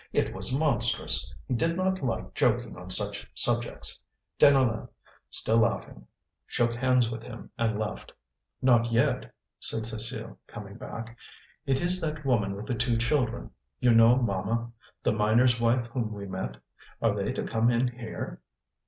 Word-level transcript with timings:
It 0.13 0.33
was 0.33 0.51
monstrous; 0.51 1.31
he 1.47 1.53
did 1.53 1.77
not 1.77 2.01
like 2.01 2.33
joking 2.33 2.75
on 2.75 2.89
such 2.89 3.29
subjects. 3.35 3.99
Deneulin, 4.39 4.87
still 5.29 5.57
laughing, 5.57 6.07
shook 6.47 6.73
hands 6.73 7.11
with 7.11 7.21
him 7.21 7.51
and 7.55 7.77
left. 7.77 8.11
"Not 8.63 8.91
yet," 8.91 9.31
said 9.59 9.83
Cécile, 9.83 10.37
coming 10.47 10.73
back. 10.75 11.15
"It 11.67 11.81
is 11.81 12.01
that 12.01 12.25
woman 12.25 12.55
with 12.55 12.65
the 12.65 12.73
two 12.73 12.97
children. 12.97 13.51
You 13.79 13.93
know, 13.93 14.15
mamma, 14.15 14.71
the 15.03 15.11
miner's 15.11 15.59
wife 15.59 15.85
whom 15.85 16.11
we 16.11 16.25
met. 16.25 16.57
Are 16.99 17.15
they 17.15 17.31
to 17.33 17.43
come 17.45 17.69
in 17.69 17.87
here?" 17.89 18.41